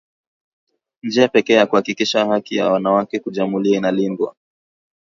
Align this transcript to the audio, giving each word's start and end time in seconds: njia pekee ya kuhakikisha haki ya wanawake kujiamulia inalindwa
njia 1.03 1.27
pekee 1.27 1.53
ya 1.53 1.65
kuhakikisha 1.67 2.25
haki 2.25 2.55
ya 2.55 2.69
wanawake 2.69 3.19
kujiamulia 3.19 3.77
inalindwa 3.77 4.35